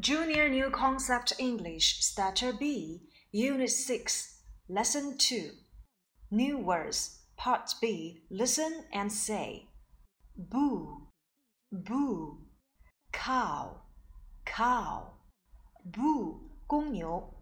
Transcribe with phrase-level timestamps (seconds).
[0.00, 5.52] Junior New Concept English Starter B, Unit 6, Lesson 2.
[6.30, 8.24] New words, Part B.
[8.28, 9.68] Listen and say.
[10.36, 11.12] Boo,
[11.70, 12.48] boo.
[13.12, 13.82] Cow,
[14.44, 15.12] cow.
[15.84, 17.32] Boo, 公牛。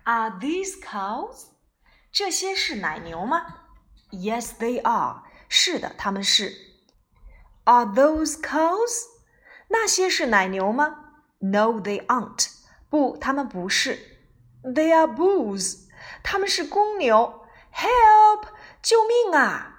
[0.05, 1.47] Are these cows？
[2.11, 3.45] 这些是奶牛吗
[4.11, 5.23] ？Yes, they are。
[5.49, 6.53] 是的，它们是。
[7.63, 9.05] Are those cows？
[9.69, 12.49] 那些是奶牛吗？No, they aren't。
[12.89, 13.97] 不，它们不是。
[14.63, 15.87] They are bulls。
[16.23, 17.47] 它们是公牛。
[17.73, 18.47] Help！
[18.83, 19.71] 救命啊！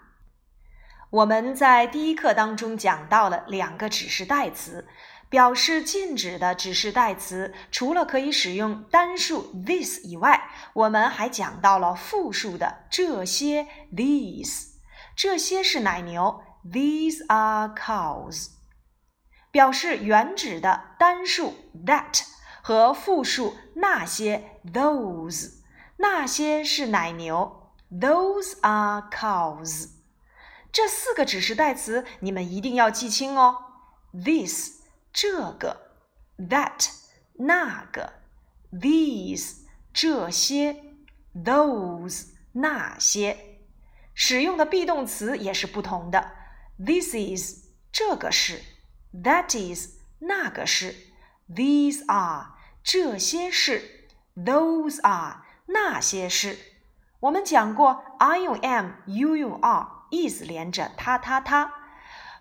[1.10, 4.88] 我们在第一课当中讲到了两个指示代词。
[5.28, 14.68] 表示禁止的指示代词，除了可以使用单数 this 以外，我们还讲到了复数的这些 these。
[15.16, 18.50] 这些是奶牛，these are cows。
[19.50, 21.54] 表示原指的单数
[21.86, 22.22] that
[22.62, 25.62] 和复数那些 those。
[25.96, 29.88] 那些是奶牛，those are cows。
[30.70, 33.56] 这四个指示代词你们一定要记清哦
[34.12, 34.75] ，this。
[35.16, 35.92] 这个
[36.36, 36.90] ，that
[37.38, 38.12] 那个
[38.70, 40.76] ，these 这些
[41.34, 43.62] ，those 那些，
[44.12, 46.32] 使用的 be 动词也是不同的。
[46.78, 48.60] This is 这个是
[49.14, 50.94] ，that is 那个是
[51.48, 52.48] ，these are
[52.84, 56.58] 这些是，those are 那些是。
[57.20, 61.72] 我们讲过，I 用 am，you 用 are，is 连着他他他，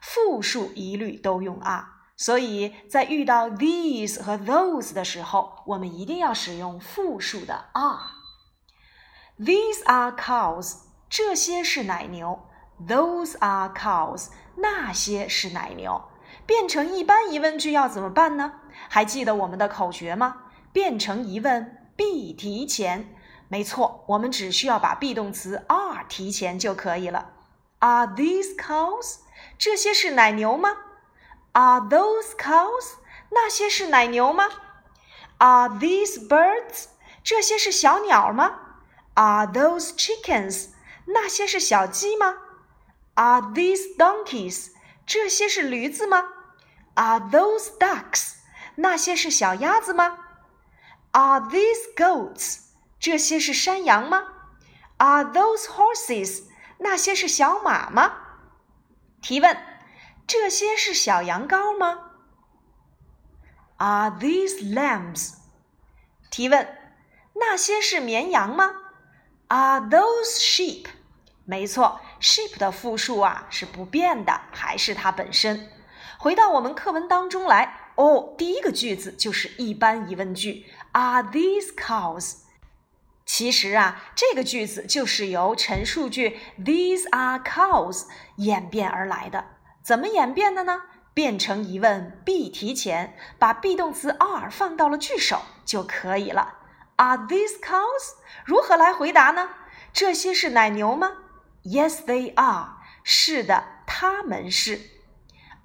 [0.02, 1.95] 复数一律都用 are。
[2.18, 8.12] 所以在遇到 these 和 those 的时候，我们一定要使用复数的 are。
[9.38, 10.78] These are cows，
[11.10, 12.48] 这些是奶牛
[12.88, 16.10] ；Those are cows，那些是奶牛。
[16.46, 18.54] 变成一般疑问句要怎么办呢？
[18.88, 20.44] 还记得我们的口诀吗？
[20.72, 23.14] 变成疑问，be 提前。
[23.50, 27.34] 没错，我们只需要把 be 动词 are 提前就可以了。
[27.80, 29.18] Are these cows？
[29.58, 30.70] 这些是奶牛吗
[31.55, 32.95] ？Are those cows？
[33.31, 34.45] 那些是奶牛吗？
[35.39, 36.87] Are these birds？
[37.23, 38.59] 这些是小鸟吗？
[39.15, 40.71] Are those chickens？
[41.07, 42.37] 那些是小鸡吗？
[43.15, 44.71] Are these donkeys？
[45.07, 46.25] 这些是驴子吗？
[46.95, 48.35] Are those ducks？
[48.77, 50.19] 那些是小鸭子吗？
[51.13, 52.61] Are these goats？
[52.99, 54.25] 这些是山羊吗？
[54.99, 56.45] Are those horses？
[56.79, 58.13] 那些是小马吗？
[59.21, 59.57] 提问。
[60.28, 62.12] 这些是小羊羔吗
[63.78, 65.36] ？Are these lambs？
[66.32, 66.68] 提问：
[67.36, 68.72] 那些是绵羊吗
[69.50, 70.88] ？Are those sheep？
[71.46, 75.72] 没错，sheep 的复数啊是不变的，还是它本身。
[76.18, 82.38] 回到我们课文当中来，哦，第一个句子就是一般疑问句：Are these cows？
[83.28, 88.08] 其实啊，这个句子就是由陈述句 These are cows
[88.38, 89.55] 演变而来的。
[89.86, 90.82] 怎么演变的呢？
[91.14, 96.56] 变成疑问，be 提前，把 be 动词 are 放到了句首就可以了。
[96.96, 98.16] Are these cows？
[98.46, 99.48] 如何来回答呢？
[99.94, 101.12] 这些是奶牛吗
[101.64, 102.78] ？Yes, they are。
[103.04, 104.82] 是的，它们是。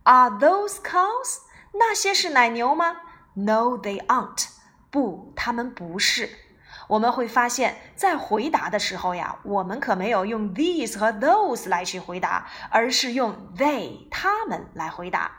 [0.02, 1.38] Are those cows？
[1.72, 2.98] 那些是奶牛吗
[3.32, 4.48] ？No, they aren't。
[4.90, 6.28] 不，它们不是。
[6.90, 15.30] 我们会发现，在回答的时候呀，我们可没有用 these 和 those 来去回答，而是用 they 他们来回答。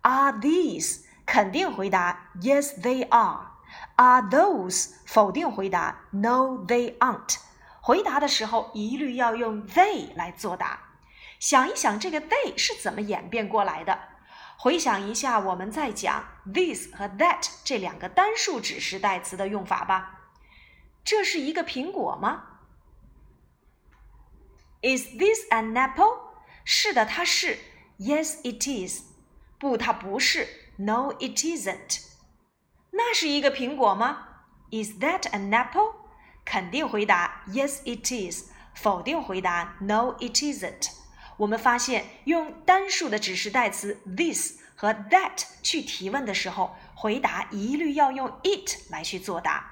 [0.00, 3.52] Are these 肯定回答 Yes they are。
[3.94, 7.36] Are those 否定回答 No they aren't。
[7.80, 10.80] 回答的时候一律要用 they 来作答。
[11.38, 13.96] 想一想，这个 they 是怎么演变过来的？
[14.56, 20.18] 回想一下，我们在讲 this 和 that 这两个单数指示代词的用法吧。
[21.04, 22.44] 这是一个苹果吗
[24.82, 26.18] ？Is this an apple？
[26.64, 27.58] 是的，它是。
[27.98, 29.02] Yes, it is。
[29.58, 30.48] 不，它不是。
[30.76, 32.04] No, it isn't。
[32.90, 34.28] 那是一个苹果吗
[34.70, 35.94] ？Is that an apple？
[36.44, 38.50] 肯定回答 Yes, it is。
[38.74, 40.90] 否定回答 No, it isn't。
[41.36, 49.71] 我们发现，用单数的指示代词 this 和 that 去提问的时候，回答一律要用 it 来去作答。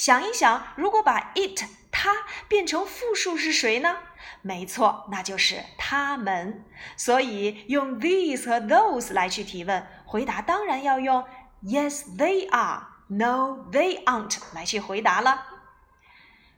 [0.00, 1.62] 想一想，如果把 it
[1.92, 3.98] 它变成复数是谁呢？
[4.40, 6.64] 没错，那就是他们。
[6.96, 11.22] 所以用 these 和 those 来去提问，回答当然要用
[11.62, 15.44] yes they are, no they aren't 来去回答了。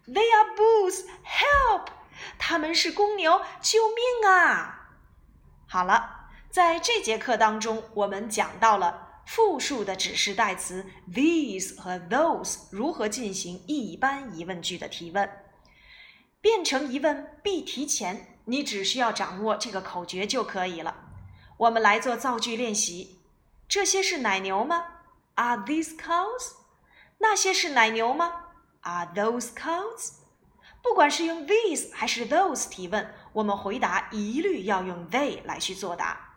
[0.07, 1.89] They are bulls, help！
[2.39, 4.93] 他们是公牛，救命啊！
[5.67, 9.02] 好了，在这节课当中，我们讲到了。
[9.25, 15.31] 复数的指示代词 these 和 those 如何进行一般疑问句的提问？
[16.41, 20.97] 变成疑问必提前，你只需要掌握这个口诀就可以了。
[21.57, 23.21] 我们来做造句练习。
[23.69, 24.85] 这些是奶牛吗
[25.37, 26.55] ？Are these cows？
[27.19, 28.33] 那些是奶牛吗
[28.81, 30.15] ？Are those cows？
[30.83, 36.31] 不管是用 these 还是 those 提问，我们回答一律要用 they 来去作答。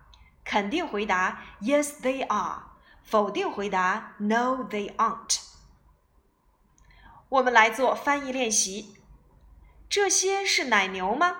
[0.44, 2.75] 肯定回答 Yes, they are。
[3.05, 5.41] 否定回答：No, they aren't。
[7.29, 8.97] 我们来做翻译练习。
[9.89, 11.37] 这些是奶牛吗？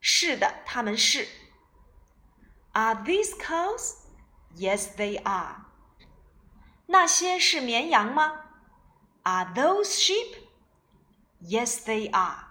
[0.00, 1.28] 是的，它们是。
[2.72, 3.96] Are these cows?
[4.56, 5.66] Yes, they are。
[6.86, 8.44] 那些是绵羊吗？
[9.22, 10.38] Are those sheep?
[11.42, 12.46] Yes, they are。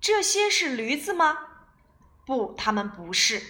[0.00, 1.38] 这些是驴子吗？
[2.24, 3.42] 不，它们不是。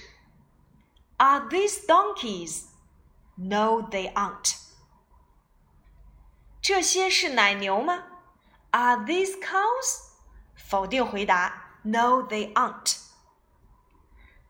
[1.19, 2.65] Are these donkeys?
[3.37, 4.57] No, they aren't.
[6.63, 8.05] 这些是奶牛吗？
[8.71, 10.11] Are these cows?
[10.57, 12.99] 否定回答：No, they aren't.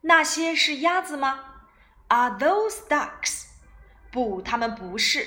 [0.01, 1.39] 那些是鸭子吗？
[2.07, 3.45] Are those ducks?
[4.11, 5.25] 不，它们不是。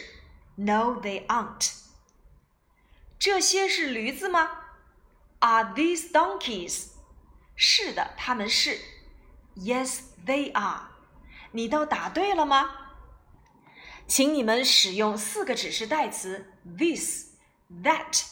[0.56, 1.72] No, they aren't.
[3.18, 4.50] 这些是驴子吗？
[5.40, 6.90] Are these donkeys?
[7.56, 8.78] 是的，它们是。
[9.56, 10.87] Yes, they are.
[11.51, 12.71] 你都答对了吗？
[14.07, 17.27] 请你们使用四个指示代词 this、
[17.83, 18.23] that、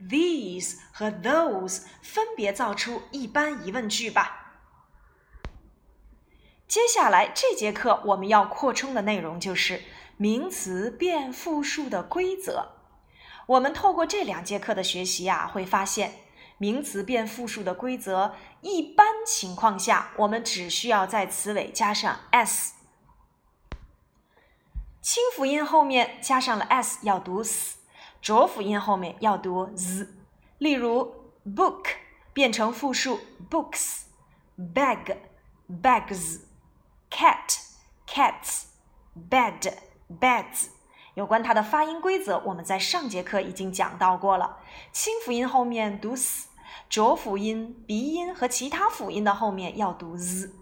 [0.00, 4.40] these 和 those，分别造出一般疑问句吧。
[6.68, 9.82] 接下来这节课我们要扩充的内容就是
[10.16, 12.72] 名词变复数的规则。
[13.46, 16.14] 我们透过这两节课的学习啊，会发现
[16.58, 18.34] 名词变复数的规则。
[18.64, 22.72] 一般情况下，我们只需要在词尾加上 s，
[25.02, 27.76] 清辅音后面加上了 s 要读 s，
[28.22, 30.08] 浊辅音后面要读 z。
[30.56, 31.14] 例如
[31.44, 31.84] ，book
[32.32, 35.18] 变成复数 books，bag
[35.82, 37.58] bags，cat
[38.08, 39.74] cats，bed
[40.18, 40.68] beds。
[41.12, 44.56] 有关它的发音规则，我们在上节课已经讲到过了。
[44.90, 46.48] 清辅音后面读 s。
[46.88, 50.52] 浊辅音、鼻音和其他辅音的后面要读 z。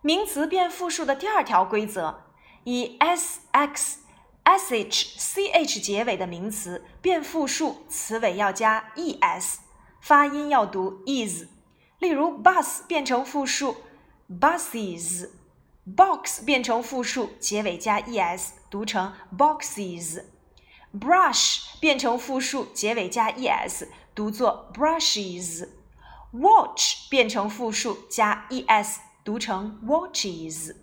[0.00, 2.22] 名词变复数的第二条规则：
[2.64, 4.00] 以 s、x、
[4.44, 9.58] sh、ch 结尾的名词变复数，词尾要加 es，
[10.00, 11.44] 发音要读 is。
[12.00, 13.76] 例如，bus 变成复数
[14.28, 23.86] buses，box 变成复数，结尾加 es，读成 boxes；brush 变成复数，结尾加 es。
[24.14, 30.76] 读作 brushes，watch 变成复数加 es，读成 watches。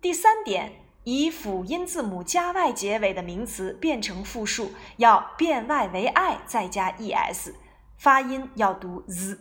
[0.00, 7.52] 第三点，以辅音字母加 y 结尾的名词变成复数，要变 y 为 i 再加 es，
[7.98, 9.40] 发音要读 z。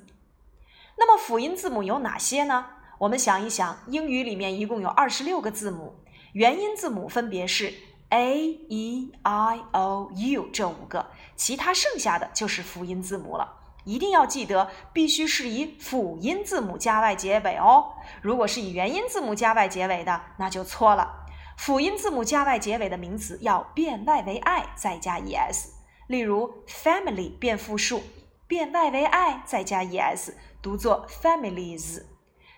[0.97, 2.65] 那么辅音字母有哪些呢？
[2.97, 5.97] 我们想一想，英语里面一共有二十六个字母，
[6.33, 7.75] 元音字母分别是
[8.09, 8.35] a、
[8.69, 11.05] e、i、o、u 这五个。
[11.35, 13.47] 其他剩下的就是辅音字母了，
[13.85, 17.93] 一定要记得，必须是以辅音字母加 y 结尾哦。
[18.21, 21.25] 如果是以元音字母加 y 结尾的，那就错了。
[21.57, 25.67] 辅音字母加 y 结尾的名词要变 y 为 i 再加 es。
[26.07, 28.01] 例如，family 变复数，
[28.47, 32.01] 变 y 为 i 再加 es，读作 families。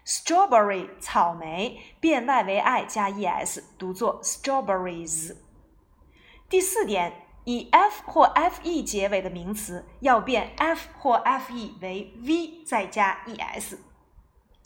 [0.06, 5.36] Strawberry 草莓变 y 为 i 加 es，读作 strawberries。
[6.50, 7.14] 第四点，
[7.46, 13.78] 以 f 或 fe 结尾的名词要变 f 或 fe 为 v 再加 es，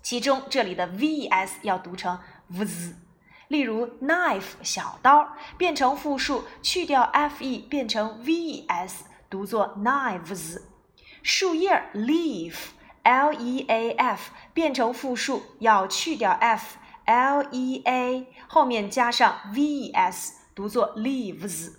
[0.01, 2.20] 其中这里的 ves 要读成
[2.51, 2.94] vz。
[3.48, 10.62] 例如，knife 小刀变成复数，去掉 fe 变成 ves，读作 knives。
[11.22, 12.56] 树叶 leaf
[13.05, 14.17] leaf
[14.53, 21.74] 变成复数，要去掉 f，l e a 后面加上 ves，读作 leaves。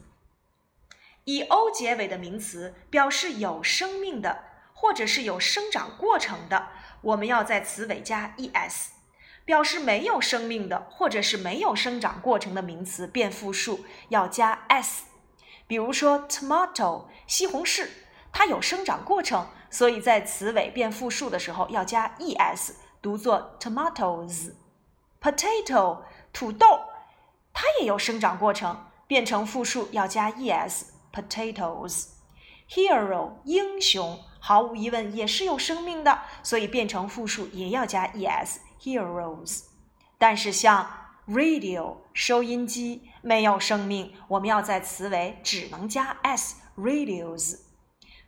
[1.25, 6.69] 以 o 结尾的名词表示有生命的，或者是有生长过程的，
[7.03, 8.91] 我们要在词尾加 es。
[9.45, 15.05] 表示没有生命的，或者是没有生长过程的名词变复数要加 s。
[15.69, 17.89] 比如说，tomato 西红柿，
[18.33, 22.71] 它有生长过程，所以在词尾变复数的时候要加 es，
[23.03, 24.55] 读作 tomatoes。
[25.21, 25.99] potato
[26.33, 26.81] 土豆，
[27.53, 32.07] 它也有生长过程，变成复数要加 es，potatoes。
[32.71, 38.57] hero 英雄，毫无疑问也是有生命的，所以变成复数也要加 es。
[38.81, 39.65] Heroes，
[40.17, 40.89] 但是像
[41.29, 46.57] radio 收音机没有生命，我们要在词尾只能加 s。
[46.79, 47.59] radios。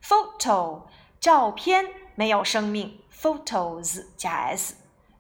[0.03, 0.83] photo
[1.29, 4.77] 照片没有生命，photos 加 s。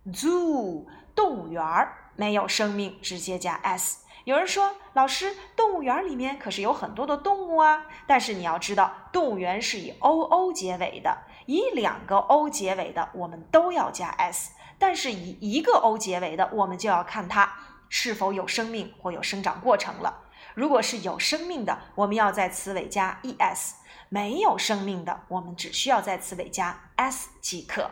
[0.06, 4.06] zoo 动物园儿没有生命，直接加 s。
[4.24, 14.52] 有人说，老师，动物园里面可是有很多的动物啊，但是你要知道，动物园是以 o o 结尾的，以两个 o 结尾的，我们都要加 s。
[14.78, 17.52] 但是以一个 o 结尾的，我们就要看它
[17.90, 20.22] 是否有生命或有生长过程了。
[20.54, 23.74] 如果是有生命的，我们要在词尾加 es；
[24.08, 27.90] 没有生命的，我们只需要在词尾加 s 即可。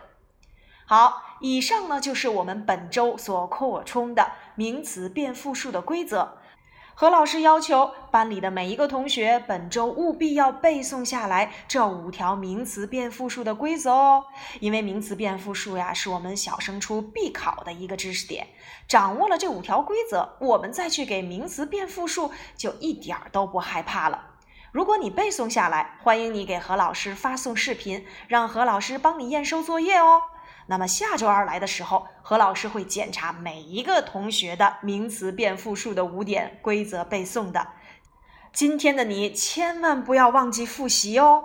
[0.87, 6.39] 好，以上呢就是我们本周所扩充的名词变复数的规则。
[6.99, 14.25] 何老师要求班里的每一个同学本周务必要背诵下来这五条名词变复数的规则哦，
[14.61, 18.47] 因为名词变复数呀是我们小升初必考的一个知识点。
[18.89, 24.36] 掌握了这五条规则，我们再去给名词变复数就一点儿都不害怕了。
[24.76, 30.21] 如果你背诵下来，欢迎你给何老师发送视频，让何老师帮你验收作业哦。
[30.66, 37.68] 那么下周二来的时候，何老师会检查每一个同学的名词变复数的五点规则背诵的。
[38.52, 41.42] 今天的你千万不要忘记复习哦。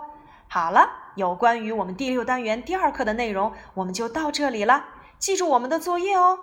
[0.49, 4.83] 好了，有关于我们第六单元第二课的内容，我们就到这里了。
[5.17, 6.37] 记住我们的作业哦。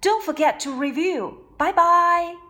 [0.00, 1.34] Don't forget to review.
[1.58, 2.45] Bye bye.